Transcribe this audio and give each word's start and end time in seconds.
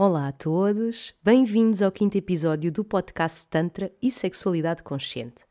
Olá 0.00 0.28
a 0.28 0.32
todos, 0.32 1.12
bem-vindos 1.24 1.82
ao 1.82 1.90
quinto 1.90 2.16
episódio 2.16 2.70
do 2.70 2.84
podcast 2.84 3.44
Tantra 3.48 3.92
e 4.00 4.12
Sexualidade 4.12 4.80
Consciente. 4.80 5.44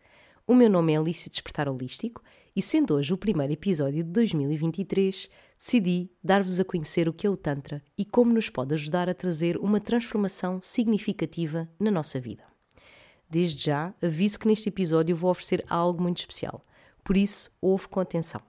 O 0.47 0.55
meu 0.55 0.69
nome 0.69 0.93
é 0.93 0.97
Alice 0.97 1.29
Despertar 1.29 1.67
Holístico 1.67 2.23
e, 2.55 2.61
sendo 2.61 2.95
hoje 2.95 3.13
o 3.13 3.17
primeiro 3.17 3.51
episódio 3.51 4.01
de 4.05 4.09
2023, 4.09 5.29
decidi 5.57 6.09
dar-vos 6.23 6.61
a 6.61 6.63
conhecer 6.63 7.09
o 7.09 7.13
que 7.13 7.27
é 7.27 7.29
o 7.29 7.35
Tantra 7.35 7.83
e 7.97 8.05
como 8.05 8.31
nos 8.31 8.49
pode 8.49 8.73
ajudar 8.73 9.09
a 9.09 9.13
trazer 9.13 9.57
uma 9.57 9.81
transformação 9.81 10.61
significativa 10.63 11.69
na 11.77 11.91
nossa 11.91 12.17
vida. 12.17 12.45
Desde 13.29 13.65
já, 13.65 13.93
aviso 14.01 14.39
que 14.39 14.47
neste 14.47 14.69
episódio 14.69 15.13
vou 15.13 15.29
oferecer 15.29 15.65
algo 15.67 16.01
muito 16.01 16.19
especial, 16.19 16.65
por 17.03 17.17
isso, 17.17 17.51
ouve 17.59 17.89
com 17.89 17.99
atenção. 17.99 18.39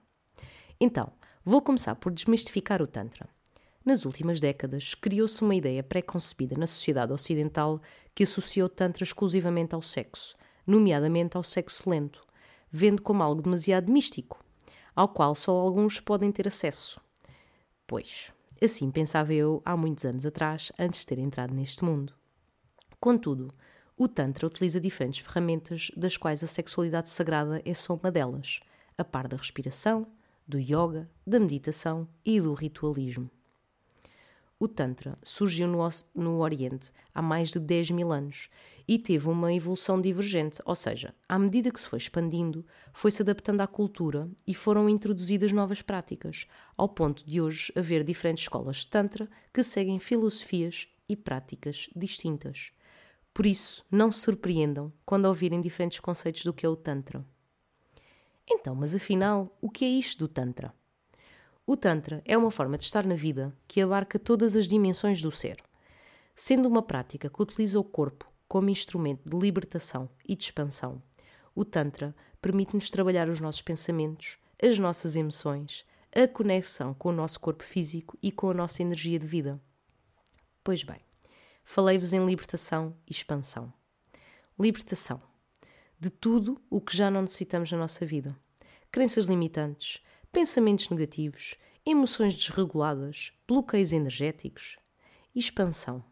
Então, 0.78 1.10
vou 1.44 1.60
começar 1.60 1.96
por 1.96 2.12
desmistificar 2.12 2.80
o 2.80 2.86
Tantra. 2.86 3.28
Nas 3.88 4.04
últimas 4.04 4.38
décadas, 4.38 4.94
criou-se 4.94 5.40
uma 5.40 5.54
ideia 5.54 5.82
pré-concebida 5.82 6.54
na 6.58 6.66
sociedade 6.66 7.10
ocidental 7.10 7.80
que 8.14 8.22
associou 8.22 8.68
Tantra 8.68 9.02
exclusivamente 9.02 9.74
ao 9.74 9.80
sexo, 9.80 10.36
nomeadamente 10.66 11.38
ao 11.38 11.42
sexo 11.42 11.88
lento, 11.88 12.22
vendo 12.70 13.00
como 13.00 13.22
algo 13.22 13.40
demasiado 13.40 13.90
místico, 13.90 14.44
ao 14.94 15.08
qual 15.08 15.34
só 15.34 15.52
alguns 15.52 16.00
podem 16.00 16.30
ter 16.30 16.46
acesso. 16.46 17.00
Pois, 17.86 18.30
assim 18.62 18.90
pensava 18.90 19.32
eu 19.32 19.62
há 19.64 19.74
muitos 19.74 20.04
anos 20.04 20.26
atrás, 20.26 20.70
antes 20.78 21.00
de 21.00 21.06
ter 21.06 21.18
entrado 21.18 21.54
neste 21.54 21.82
mundo. 21.82 22.12
Contudo, 23.00 23.54
o 23.96 24.06
Tantra 24.06 24.46
utiliza 24.46 24.78
diferentes 24.78 25.20
ferramentas, 25.20 25.90
das 25.96 26.14
quais 26.14 26.44
a 26.44 26.46
sexualidade 26.46 27.08
sagrada 27.08 27.62
é 27.64 27.72
só 27.72 27.94
uma 27.94 28.12
delas, 28.12 28.60
a 28.98 29.02
par 29.02 29.26
da 29.26 29.38
respiração, 29.38 30.06
do 30.46 30.58
yoga, 30.58 31.08
da 31.26 31.40
meditação 31.40 32.06
e 32.22 32.38
do 32.38 32.52
ritualismo. 32.52 33.30
O 34.60 34.66
Tantra 34.66 35.16
surgiu 35.22 35.68
no, 35.68 36.38
Oriente 36.40 36.90
há 37.14 37.22
mais 37.22 37.48
de 37.48 37.60
10 37.60 37.92
mil 37.92 38.10
anos 38.10 38.50
e 38.88 38.98
teve 38.98 39.28
uma 39.28 39.54
evolução 39.54 40.00
divergente, 40.00 40.60
ou 40.64 40.74
seja, 40.74 41.14
à 41.28 41.38
medida 41.38 41.70
que 41.70 41.78
se 41.78 41.86
foi 41.86 41.98
expandindo, 41.98 42.66
foi-se 42.92 43.22
adaptando 43.22 43.60
à 43.60 43.68
cultura 43.68 44.28
e 44.44 44.52
foram 44.52 44.88
introduzidas 44.88 45.52
novas 45.52 45.80
práticas, 45.80 46.48
ao 46.76 46.88
ponto 46.88 47.24
de 47.24 47.40
hoje 47.40 47.72
haver 47.76 48.02
diferentes 48.02 48.42
escolas 48.42 48.78
de 48.78 48.88
Tantra 48.88 49.30
que 49.54 49.62
seguem 49.62 50.00
filosofias 50.00 50.88
e 51.08 51.14
práticas 51.14 51.88
distintas. 51.94 52.72
Por 53.32 53.46
isso, 53.46 53.86
não 53.88 54.10
se 54.10 54.22
surpreendam 54.22 54.92
quando 55.06 55.26
ouvirem 55.26 55.60
diferentes 55.60 56.00
conceitos 56.00 56.44
do 56.44 56.52
que 56.52 56.66
é 56.66 56.68
o 56.68 56.74
Tantra. 56.74 57.24
Então, 58.44 58.74
mas 58.74 58.92
afinal, 58.92 59.56
o 59.60 59.70
que 59.70 59.84
é 59.84 59.88
isto 59.88 60.18
do 60.18 60.26
Tantra? 60.26 60.74
O 61.68 61.76
Tantra 61.76 62.22
é 62.24 62.34
uma 62.34 62.50
forma 62.50 62.78
de 62.78 62.84
estar 62.84 63.04
na 63.04 63.14
vida 63.14 63.54
que 63.68 63.82
abarca 63.82 64.18
todas 64.18 64.56
as 64.56 64.66
dimensões 64.66 65.20
do 65.20 65.30
ser. 65.30 65.62
Sendo 66.34 66.66
uma 66.66 66.80
prática 66.80 67.28
que 67.28 67.42
utiliza 67.42 67.78
o 67.78 67.84
corpo 67.84 68.26
como 68.48 68.70
instrumento 68.70 69.28
de 69.28 69.36
libertação 69.36 70.08
e 70.26 70.34
de 70.34 70.44
expansão, 70.44 71.02
o 71.54 71.66
Tantra 71.66 72.16
permite-nos 72.40 72.88
trabalhar 72.88 73.28
os 73.28 73.38
nossos 73.38 73.60
pensamentos, 73.60 74.38
as 74.62 74.78
nossas 74.78 75.14
emoções, 75.14 75.84
a 76.10 76.26
conexão 76.26 76.94
com 76.94 77.10
o 77.10 77.12
nosso 77.12 77.38
corpo 77.38 77.62
físico 77.62 78.16
e 78.22 78.32
com 78.32 78.48
a 78.48 78.54
nossa 78.54 78.80
energia 78.80 79.18
de 79.18 79.26
vida. 79.26 79.60
Pois 80.64 80.82
bem, 80.82 81.02
falei-vos 81.62 82.14
em 82.14 82.24
libertação 82.24 82.96
e 83.06 83.12
expansão. 83.12 83.70
Libertação 84.58 85.20
de 86.00 86.08
tudo 86.08 86.58
o 86.70 86.80
que 86.80 86.96
já 86.96 87.10
não 87.10 87.20
necessitamos 87.20 87.70
na 87.70 87.76
nossa 87.76 88.06
vida. 88.06 88.34
Crenças 88.90 89.26
limitantes, 89.26 90.02
pensamentos 90.38 90.88
negativos, 90.88 91.56
emoções 91.84 92.32
desreguladas, 92.32 93.32
bloqueios 93.44 93.92
energéticos 93.92 94.76
e 95.34 95.40
expansão. 95.40 96.04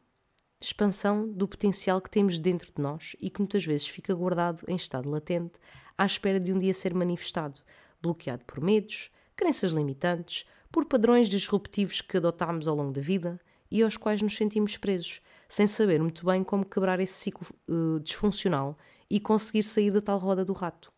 Expansão 0.61 1.33
do 1.33 1.47
potencial 1.47 2.01
que 2.01 2.11
temos 2.11 2.41
dentro 2.41 2.73
de 2.75 2.83
nós 2.83 3.15
e 3.21 3.31
que 3.31 3.39
muitas 3.39 3.65
vezes 3.65 3.87
fica 3.87 4.13
guardado 4.13 4.65
em 4.67 4.75
estado 4.75 5.09
latente, 5.09 5.61
à 5.97 6.05
espera 6.05 6.41
de 6.41 6.53
um 6.53 6.59
dia 6.59 6.75
ser 6.75 6.93
manifestado, 6.93 7.61
bloqueado 8.03 8.45
por 8.45 8.61
medos, 8.61 9.13
crenças 9.37 9.71
limitantes, 9.71 10.45
por 10.73 10.87
padrões 10.87 11.29
disruptivos 11.29 12.01
que 12.01 12.17
adotámos 12.17 12.67
ao 12.67 12.75
longo 12.75 12.91
da 12.93 13.01
vida 13.01 13.41
e 13.71 13.81
aos 13.81 13.97
quais 13.97 14.21
nos 14.21 14.35
sentimos 14.35 14.77
presos, 14.77 15.21
sem 15.49 15.69
saber 15.69 16.03
muito 16.03 16.27
bem 16.27 16.43
como 16.43 16.67
quebrar 16.67 16.99
esse 16.99 17.15
ciclo 17.15 17.47
uh, 17.69 18.01
disfuncional 18.01 18.77
e 19.09 19.21
conseguir 19.21 19.63
sair 19.63 19.93
da 19.93 20.03
tal 20.03 20.19
roda 20.19 20.45
do 20.45 20.53
rato. 20.53 20.96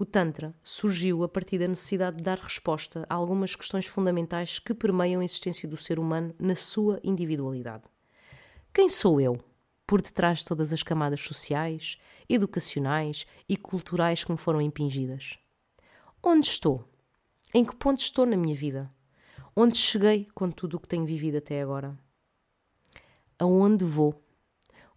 O 0.00 0.06
Tantra 0.06 0.54
surgiu 0.62 1.24
a 1.24 1.28
partir 1.28 1.58
da 1.58 1.66
necessidade 1.66 2.18
de 2.18 2.22
dar 2.22 2.38
resposta 2.38 3.04
a 3.10 3.14
algumas 3.14 3.56
questões 3.56 3.84
fundamentais 3.84 4.60
que 4.60 4.72
permeiam 4.72 5.20
a 5.20 5.24
existência 5.24 5.68
do 5.68 5.76
ser 5.76 5.98
humano 5.98 6.32
na 6.38 6.54
sua 6.54 7.00
individualidade. 7.02 7.82
Quem 8.72 8.88
sou 8.88 9.20
eu? 9.20 9.42
Por 9.84 10.00
detrás 10.00 10.38
de 10.38 10.44
todas 10.44 10.72
as 10.72 10.84
camadas 10.84 11.18
sociais, 11.18 11.98
educacionais 12.28 13.26
e 13.48 13.56
culturais 13.56 14.22
que 14.22 14.30
me 14.30 14.38
foram 14.38 14.60
impingidas. 14.60 15.36
Onde 16.22 16.46
estou? 16.46 16.88
Em 17.52 17.64
que 17.64 17.74
ponto 17.74 17.98
estou 17.98 18.24
na 18.24 18.36
minha 18.36 18.54
vida? 18.54 18.88
Onde 19.56 19.76
cheguei 19.76 20.28
com 20.32 20.48
tudo 20.48 20.76
o 20.76 20.80
que 20.80 20.86
tenho 20.86 21.06
vivido 21.06 21.38
até 21.38 21.60
agora? 21.60 21.98
Aonde 23.36 23.84
vou? 23.84 24.14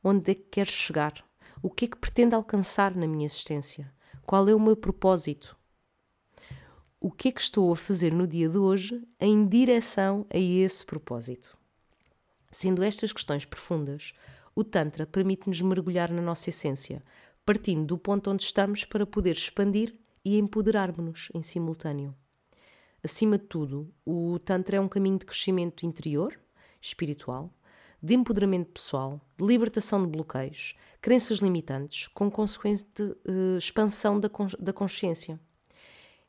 Onde 0.03 0.31
é 0.31 0.35
que 0.35 0.43
quero 0.51 0.69
chegar? 0.69 1.25
O 1.59 1.71
que 1.71 1.85
é 1.85 1.87
que 1.87 1.97
pretendo 1.97 2.35
alcançar 2.35 2.95
na 2.95 3.07
minha 3.07 3.25
existência? 3.25 3.91
Qual 4.25 4.47
é 4.47 4.55
o 4.55 4.59
meu 4.59 4.75
propósito? 4.75 5.57
O 6.99 7.11
que 7.11 7.29
é 7.29 7.31
que 7.31 7.41
estou 7.41 7.73
a 7.73 7.75
fazer 7.75 8.13
no 8.13 8.27
dia 8.27 8.47
de 8.47 8.57
hoje 8.57 9.03
em 9.19 9.45
direção 9.45 10.25
a 10.29 10.37
esse 10.37 10.85
propósito? 10.85 11.57
Sendo 12.49 12.83
estas 12.83 13.11
questões 13.11 13.43
profundas, 13.43 14.13
o 14.55 14.63
Tantra 14.63 15.05
permite-nos 15.05 15.61
mergulhar 15.61 16.11
na 16.11 16.21
nossa 16.21 16.49
essência, 16.49 17.03
partindo 17.45 17.85
do 17.85 17.97
ponto 17.97 18.29
onde 18.29 18.43
estamos 18.43 18.85
para 18.85 19.05
poder 19.05 19.35
expandir 19.35 19.95
e 20.23 20.37
empoderar-nos 20.37 21.29
em 21.33 21.41
simultâneo. 21.41 22.15
Acima 23.03 23.37
de 23.37 23.45
tudo, 23.45 23.91
o 24.05 24.37
Tantra 24.39 24.77
é 24.77 24.79
um 24.79 24.87
caminho 24.87 25.17
de 25.17 25.25
crescimento 25.25 25.85
interior, 25.85 26.39
espiritual, 26.79 27.51
de 28.01 28.15
empoderamento 28.15 28.71
pessoal, 28.71 29.21
de 29.37 29.45
libertação 29.45 30.03
de 30.03 30.09
bloqueios, 30.09 30.75
crenças 30.99 31.39
limitantes, 31.39 32.07
com 32.07 32.31
consequente 32.31 33.03
uh, 33.03 33.57
expansão 33.57 34.19
da, 34.19 34.29
da 34.59 34.73
consciência. 34.73 35.39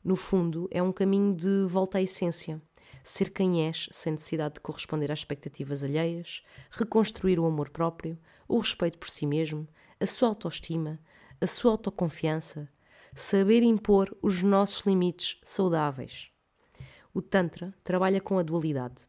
No 0.03 0.15
fundo, 0.15 0.67
é 0.69 0.83
um 0.83 0.91
caminho 0.91 1.33
de 1.35 1.65
volta 1.65 1.97
à 1.97 2.01
essência. 2.01 2.61
Ser 3.03 3.31
quem 3.31 3.65
és, 3.65 3.89
sem 3.91 4.11
necessidade 4.11 4.55
de 4.55 4.59
corresponder 4.59 5.11
às 5.11 5.19
expectativas 5.19 5.83
alheias, 5.83 6.43
reconstruir 6.69 7.39
o 7.39 7.45
amor 7.45 7.69
próprio, 7.69 8.19
o 8.47 8.59
respeito 8.59 8.97
por 8.97 9.09
si 9.09 9.25
mesmo, 9.25 9.67
a 9.99 10.05
sua 10.05 10.27
autoestima, 10.27 10.99
a 11.41 11.47
sua 11.47 11.71
autoconfiança, 11.71 12.69
saber 13.15 13.63
impor 13.63 14.15
os 14.21 14.43
nossos 14.43 14.85
limites 14.85 15.39
saudáveis. 15.43 16.29
O 17.13 17.21
Tantra 17.21 17.73
trabalha 17.83 18.21
com 18.21 18.37
a 18.37 18.43
dualidade. 18.43 19.07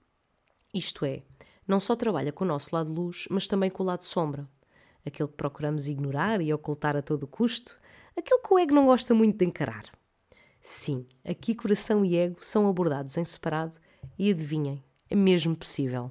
Isto 0.73 1.05
é, 1.05 1.23
não 1.67 1.81
só 1.81 1.97
trabalha 1.97 2.33
com 2.33 2.45
o 2.45 2.49
nosso 2.49 2.75
lado 2.75 2.93
luz, 2.93 3.27
mas 3.31 3.49
também 3.49 3.71
com 3.71 3.83
o 3.83 3.87
lado 3.87 4.03
sombra. 4.03 4.49
Aquele 5.05 5.29
que 5.29 5.37
procuramos 5.37 5.89
ignorar 5.89 6.41
e 6.41 6.53
ocultar 6.53 6.97
a 6.97 7.03
todo 7.03 7.27
custo, 7.27 7.79
aquele 8.17 8.41
que 8.41 8.55
o 8.55 8.59
ego 8.59 8.75
não 8.75 8.87
gosta 8.87 9.15
muito 9.15 9.39
de 9.39 9.45
encarar. 9.45 9.85
Sim, 10.63 11.07
aqui 11.25 11.55
coração 11.55 12.05
e 12.05 12.17
ego 12.17 12.39
são 12.41 12.67
abordados 12.69 13.17
em 13.19 13.25
separado 13.25 13.77
e 14.19 14.31
adivinhem, 14.31 14.83
é 15.11 15.15
mesmo 15.15 15.55
possível. 15.55 16.11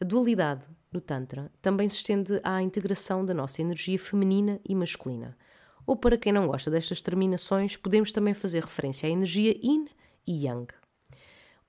A 0.00 0.04
dualidade 0.04 0.66
no 0.92 1.00
Tantra 1.00 1.50
também 1.60 1.88
se 1.88 1.96
estende 1.96 2.40
à 2.42 2.62
integração 2.62 3.24
da 3.24 3.34
nossa 3.34 3.60
energia 3.60 3.98
feminina 3.98 4.60
e 4.68 4.74
masculina. 4.74 5.36
Ou 5.86 5.96
para 5.96 6.18
quem 6.18 6.32
não 6.32 6.46
gosta 6.46 6.70
destas 6.70 7.00
terminações, 7.00 7.76
podemos 7.76 8.12
também 8.12 8.34
fazer 8.34 8.62
referência 8.62 9.08
à 9.08 9.10
energia 9.10 9.56
Yin 9.62 9.86
e 10.26 10.46
Yang. 10.46 10.74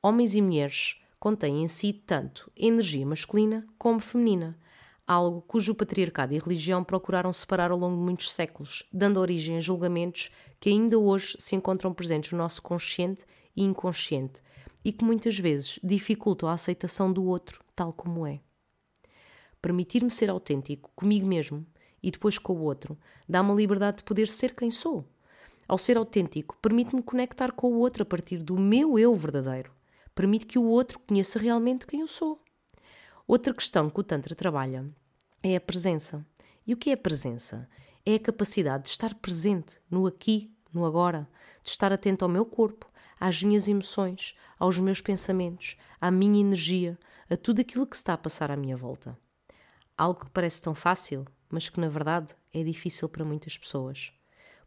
Homens 0.01 0.35
e 0.35 0.41
mulheres 0.41 1.01
contém 1.19 1.61
em 1.61 1.67
si 1.67 1.91
tanto 1.91 2.51
energia 2.55 3.05
masculina 3.05 3.67
como 3.77 3.99
feminina, 3.99 4.57
algo 5.05 5.41
cujo 5.41 5.75
patriarcado 5.75 6.33
e 6.33 6.39
religião 6.39 6.83
procuraram 6.83 7.33
separar 7.33 7.71
ao 7.71 7.77
longo 7.77 7.97
de 7.97 8.03
muitos 8.03 8.31
séculos, 8.31 8.87
dando 8.93 9.19
origem 9.19 9.57
a 9.57 9.59
julgamentos 9.59 10.29
que 10.59 10.69
ainda 10.69 10.97
hoje 10.97 11.35
se 11.37 11.55
encontram 11.55 11.93
presentes 11.93 12.31
no 12.31 12.37
nosso 12.37 12.61
consciente 12.61 13.25
e 13.55 13.63
inconsciente 13.63 14.41
e 14.85 14.93
que 14.93 15.03
muitas 15.03 15.37
vezes 15.37 15.79
dificultam 15.83 16.47
a 16.47 16.53
aceitação 16.53 17.11
do 17.11 17.23
outro 17.25 17.61
tal 17.75 17.91
como 17.91 18.25
é. 18.25 18.39
Permitir-me 19.61 20.11
ser 20.11 20.29
autêntico 20.29 20.89
comigo 20.95 21.27
mesmo 21.27 21.65
e 22.01 22.11
depois 22.11 22.37
com 22.37 22.53
o 22.53 22.61
outro 22.61 22.97
dá-me 23.27 23.51
a 23.51 23.55
liberdade 23.55 23.97
de 23.97 24.03
poder 24.03 24.29
ser 24.29 24.55
quem 24.55 24.71
sou. 24.71 25.05
Ao 25.67 25.77
ser 25.77 25.97
autêntico, 25.97 26.57
permite-me 26.61 27.03
conectar 27.03 27.51
com 27.51 27.73
o 27.73 27.79
outro 27.79 28.03
a 28.03 28.05
partir 28.05 28.37
do 28.37 28.57
meu 28.57 28.97
eu 28.97 29.13
verdadeiro 29.13 29.78
permite 30.19 30.45
que 30.45 30.59
o 30.59 30.65
outro 30.65 30.99
conheça 30.99 31.39
realmente 31.39 31.87
quem 31.87 32.01
eu 32.01 32.07
sou. 32.07 32.43
Outra 33.25 33.53
questão 33.53 33.89
que 33.89 34.01
o 34.01 34.03
Tantra 34.03 34.35
trabalha 34.35 34.85
é 35.41 35.55
a 35.55 35.61
presença. 35.61 36.27
E 36.67 36.73
o 36.73 36.77
que 36.77 36.89
é 36.89 36.93
a 36.93 36.97
presença? 36.97 37.69
É 38.05 38.15
a 38.15 38.19
capacidade 38.19 38.83
de 38.83 38.89
estar 38.89 39.13
presente 39.13 39.79
no 39.89 40.05
aqui, 40.05 40.53
no 40.73 40.85
agora, 40.85 41.25
de 41.63 41.69
estar 41.69 41.93
atento 41.93 42.25
ao 42.25 42.29
meu 42.29 42.45
corpo, 42.45 42.91
às 43.17 43.41
minhas 43.41 43.65
emoções, 43.69 44.35
aos 44.59 44.77
meus 44.77 44.99
pensamentos, 44.99 45.77
à 46.01 46.11
minha 46.11 46.41
energia, 46.41 46.99
a 47.29 47.37
tudo 47.37 47.61
aquilo 47.61 47.87
que 47.87 47.95
está 47.95 48.11
a 48.11 48.17
passar 48.17 48.51
à 48.51 48.57
minha 48.57 48.75
volta. 48.75 49.17
Algo 49.97 50.25
que 50.25 50.31
parece 50.31 50.61
tão 50.61 50.75
fácil, 50.75 51.23
mas 51.49 51.69
que 51.69 51.79
na 51.79 51.87
verdade 51.87 52.35
é 52.53 52.61
difícil 52.61 53.07
para 53.07 53.23
muitas 53.23 53.57
pessoas. 53.57 54.11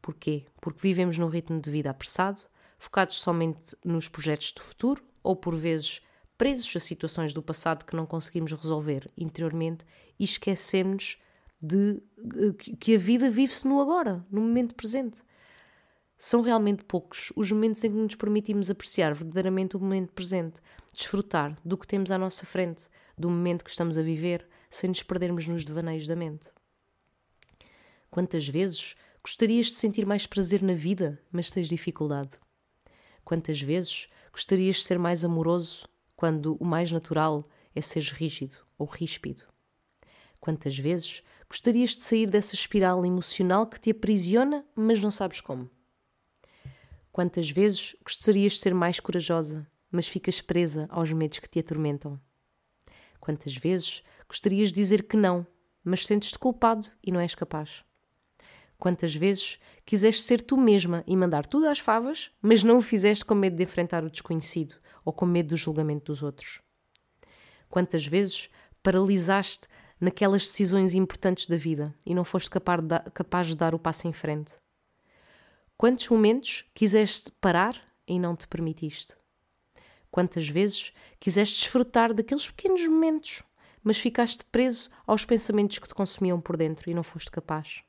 Porquê? 0.00 0.46
Porque 0.62 0.80
vivemos 0.80 1.18
num 1.18 1.28
ritmo 1.28 1.60
de 1.60 1.70
vida 1.70 1.90
apressado, 1.90 2.42
focados 2.78 3.18
somente 3.18 3.76
nos 3.84 4.08
projetos 4.08 4.50
do 4.52 4.62
futuro 4.62 5.11
ou 5.22 5.36
por 5.36 5.54
vezes 5.54 6.00
presos 6.36 6.74
a 6.74 6.80
situações 6.80 7.32
do 7.32 7.42
passado 7.42 7.84
que 7.84 7.94
não 7.94 8.06
conseguimos 8.06 8.52
resolver 8.52 9.10
interiormente 9.16 9.84
e 10.18 10.24
esquecemos 10.24 11.18
de 11.60 12.02
que 12.80 12.96
a 12.96 12.98
vida 12.98 13.30
vive-se 13.30 13.66
no 13.68 13.80
agora, 13.80 14.26
no 14.30 14.40
momento 14.40 14.74
presente. 14.74 15.22
São 16.18 16.40
realmente 16.40 16.84
poucos 16.84 17.32
os 17.36 17.50
momentos 17.50 17.82
em 17.84 17.90
que 17.90 17.96
nos 17.96 18.14
permitimos 18.14 18.70
apreciar 18.70 19.14
verdadeiramente 19.14 19.76
o 19.76 19.80
momento 19.80 20.12
presente, 20.12 20.60
desfrutar 20.92 21.56
do 21.64 21.76
que 21.76 21.86
temos 21.86 22.10
à 22.10 22.18
nossa 22.18 22.44
frente, 22.44 22.88
do 23.16 23.30
momento 23.30 23.64
que 23.64 23.70
estamos 23.70 23.96
a 23.96 24.02
viver, 24.02 24.46
sem 24.70 24.88
nos 24.88 25.02
perdermos 25.02 25.46
nos 25.46 25.64
devaneios 25.64 26.06
da 26.06 26.16
mente. 26.16 26.50
Quantas 28.10 28.46
vezes 28.48 28.94
gostarias 29.22 29.66
de 29.66 29.74
sentir 29.74 30.04
mais 30.04 30.26
prazer 30.26 30.62
na 30.62 30.74
vida, 30.74 31.20
mas 31.30 31.50
tens 31.50 31.68
dificuldade? 31.68 32.30
Quantas 33.24 33.60
vezes 33.60 34.08
gostarias 34.32 34.76
de 34.76 34.82
ser 34.82 34.98
mais 34.98 35.24
amoroso, 35.24 35.86
quando 36.16 36.56
o 36.58 36.64
mais 36.64 36.90
natural 36.90 37.48
é 37.74 37.80
seres 37.80 38.10
rígido 38.10 38.56
ou 38.78 38.86
ríspido? 38.86 39.44
Quantas 40.40 40.76
vezes 40.76 41.22
gostarias 41.48 41.90
de 41.90 42.02
sair 42.02 42.28
dessa 42.28 42.54
espiral 42.54 43.04
emocional 43.04 43.66
que 43.66 43.78
te 43.78 43.90
aprisiona, 43.90 44.64
mas 44.74 45.00
não 45.00 45.10
sabes 45.10 45.40
como? 45.40 45.70
Quantas 47.12 47.50
vezes 47.50 47.94
gostarias 48.02 48.54
de 48.54 48.58
ser 48.58 48.74
mais 48.74 48.98
corajosa, 48.98 49.70
mas 49.90 50.08
ficas 50.08 50.40
presa 50.40 50.88
aos 50.90 51.12
medos 51.12 51.38
que 51.38 51.48
te 51.48 51.60
atormentam? 51.60 52.18
Quantas 53.20 53.54
vezes 53.54 54.02
gostarias 54.26 54.70
de 54.70 54.74
dizer 54.74 55.06
que 55.06 55.16
não, 55.16 55.46
mas 55.84 56.06
sentes-te 56.06 56.38
culpado 56.38 56.88
e 57.04 57.12
não 57.12 57.20
és 57.20 57.34
capaz? 57.34 57.84
Quantas 58.82 59.14
vezes 59.14 59.60
quiseste 59.86 60.22
ser 60.22 60.42
tu 60.42 60.56
mesma 60.56 61.04
e 61.06 61.16
mandar 61.16 61.46
tudo 61.46 61.68
às 61.68 61.78
favas, 61.78 62.32
mas 62.42 62.64
não 62.64 62.78
o 62.78 62.82
fizeste 62.82 63.24
com 63.24 63.32
medo 63.32 63.54
de 63.54 63.62
enfrentar 63.62 64.02
o 64.02 64.10
desconhecido 64.10 64.74
ou 65.04 65.12
com 65.12 65.24
medo 65.24 65.50
do 65.50 65.56
julgamento 65.56 66.06
dos 66.06 66.20
outros? 66.20 66.60
Quantas 67.68 68.04
vezes 68.04 68.50
paralisaste 68.82 69.68
naquelas 70.00 70.48
decisões 70.48 70.94
importantes 70.94 71.46
da 71.46 71.56
vida 71.56 71.94
e 72.04 72.12
não 72.12 72.24
foste 72.24 72.50
capaz 72.50 73.46
de 73.46 73.56
dar 73.56 73.72
o 73.72 73.78
passo 73.78 74.08
em 74.08 74.12
frente? 74.12 74.54
Quantos 75.78 76.08
momentos 76.08 76.68
quiseste 76.74 77.30
parar 77.40 77.80
e 78.04 78.18
não 78.18 78.34
te 78.34 78.48
permitiste? 78.48 79.14
Quantas 80.10 80.48
vezes 80.48 80.92
quiseste 81.20 81.60
desfrutar 81.60 82.12
daqueles 82.12 82.48
pequenos 82.48 82.84
momentos, 82.88 83.44
mas 83.80 83.96
ficaste 83.96 84.44
preso 84.46 84.90
aos 85.06 85.24
pensamentos 85.24 85.78
que 85.78 85.86
te 85.86 85.94
consumiam 85.94 86.40
por 86.40 86.56
dentro 86.56 86.90
e 86.90 86.94
não 86.94 87.04
foste 87.04 87.30
capaz? 87.30 87.84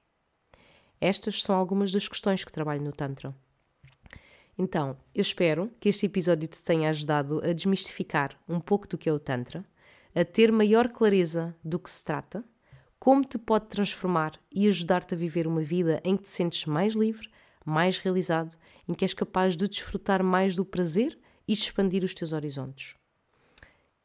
Estas 1.05 1.43
são 1.43 1.57
algumas 1.57 1.91
das 1.91 2.07
questões 2.07 2.45
que 2.45 2.51
trabalho 2.53 2.81
no 2.81 2.93
Tantra. 2.93 3.35
Então, 4.57 4.95
eu 5.13 5.21
espero 5.21 5.69
que 5.77 5.89
este 5.89 6.05
episódio 6.05 6.47
te 6.47 6.63
tenha 6.63 6.89
ajudado 6.89 7.43
a 7.43 7.51
desmistificar 7.51 8.39
um 8.47 8.57
pouco 8.57 8.87
do 8.87 8.97
que 8.97 9.09
é 9.09 9.11
o 9.11 9.19
Tantra, 9.19 9.65
a 10.15 10.23
ter 10.23 10.49
maior 10.49 10.87
clareza 10.87 11.53
do 11.61 11.77
que 11.77 11.89
se 11.89 12.05
trata, 12.05 12.41
como 12.97 13.25
te 13.25 13.37
pode 13.37 13.65
transformar 13.65 14.39
e 14.49 14.65
ajudar-te 14.65 15.13
a 15.13 15.17
viver 15.17 15.45
uma 15.45 15.61
vida 15.61 15.99
em 16.05 16.15
que 16.15 16.23
te 16.23 16.29
sentes 16.29 16.65
mais 16.65 16.93
livre, 16.93 17.29
mais 17.65 17.97
realizado, 17.97 18.55
em 18.87 18.93
que 18.93 19.03
és 19.03 19.13
capaz 19.13 19.57
de 19.57 19.67
desfrutar 19.67 20.23
mais 20.23 20.55
do 20.55 20.63
prazer 20.63 21.19
e 21.45 21.53
de 21.53 21.59
expandir 21.59 22.01
os 22.05 22.13
teus 22.13 22.31
horizontes. 22.31 22.95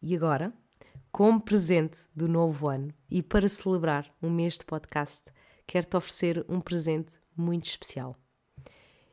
E 0.02 0.16
agora, 0.16 0.52
como 1.12 1.40
presente 1.40 2.00
do 2.12 2.26
novo 2.26 2.66
ano 2.66 2.92
e 3.08 3.22
para 3.22 3.48
celebrar 3.48 4.12
um 4.20 4.28
mês 4.28 4.58
de 4.58 4.64
podcast, 4.64 5.30
quero-te 5.68 5.96
oferecer 5.96 6.44
um 6.48 6.60
presente 6.60 7.16
muito 7.36 7.66
especial. 7.66 8.16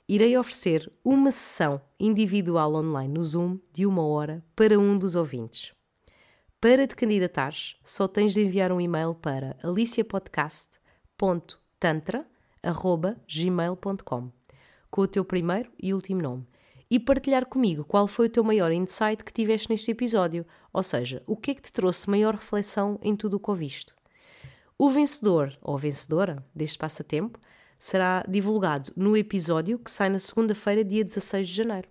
Irei 0.10 0.36
oferecer 0.36 0.92
uma 1.04 1.30
sessão 1.30 1.80
individual 2.00 2.74
online 2.74 3.14
no 3.14 3.24
Zoom 3.24 3.60
de 3.72 3.86
uma 3.86 4.04
hora 4.04 4.44
para 4.56 4.80
um 4.80 4.98
dos 4.98 5.16
ouvintes. 5.16 5.72
Para 6.60 6.88
te 6.88 6.96
candidatares, 6.96 7.76
só 7.84 8.08
tens 8.08 8.34
de 8.34 8.42
enviar 8.42 8.72
um 8.72 8.82
e-mail 8.82 9.14
para 9.14 9.56
aliciapodcast.tantra.com 9.62 12.34
gmail.com 13.28 14.32
com 14.90 15.02
o 15.02 15.08
teu 15.08 15.24
primeiro 15.24 15.72
e 15.82 15.94
último 15.94 16.22
nome 16.22 16.48
e 16.90 17.00
partilhar 17.00 17.46
comigo 17.46 17.84
qual 17.84 18.08
foi 18.08 18.28
o 18.28 18.30
teu 18.30 18.44
maior 18.44 18.72
insight 18.72 19.24
que 19.24 19.34
tiveste 19.34 19.70
neste 19.70 19.92
episódio, 19.92 20.46
ou 20.72 20.84
seja, 20.84 21.22
o 21.28 21.36
que 21.36 21.52
é 21.52 21.56
que 21.56 21.62
te 21.62 21.74
trouxe 21.74 22.10
maior 22.10 22.36
reflexão 22.36 23.00
em 23.02 23.16
tudo 23.16 23.38
o 23.38 23.40
que 23.40 23.50
ouviste. 23.50 23.94
O 24.78 24.90
vencedor 24.90 25.58
ou 25.62 25.78
vencedora 25.78 26.46
deste 26.54 26.78
passatempo 26.78 27.40
será 27.80 28.26
divulgado 28.28 28.92
no 28.96 29.16
episódio 29.16 29.80
que 29.80 29.90
sai 29.90 30.10
na 30.10 30.20
segunda-feira, 30.20 30.84
dia 30.84 31.04
16 31.04 31.48
de 31.48 31.54
janeiro. 31.54 31.88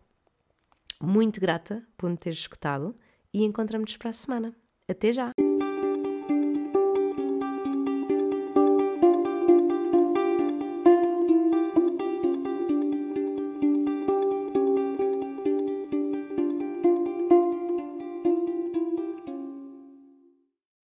Muito 1.01 1.41
grata 1.41 1.83
por 1.97 2.11
me 2.11 2.17
teres 2.17 2.39
escutado 2.39 2.95
e 3.33 3.43
encontramos-nos 3.43 3.97
para 3.97 4.11
a 4.11 4.13
semana. 4.13 4.55
Até 4.89 5.13
já! 5.13 5.44